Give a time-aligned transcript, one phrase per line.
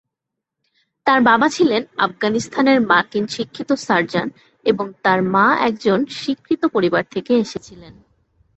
[1.05, 4.27] তার বাবা ছিলেন আফগানিস্তানের মার্কিন শিক্ষিত সার্জন
[4.65, 7.93] এবং তার মা একজন স্বীকৃত পরিবার থেকে এসেছিলেন।